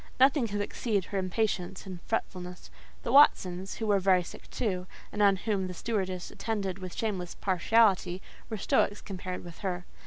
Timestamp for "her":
1.05-1.19, 9.59-9.85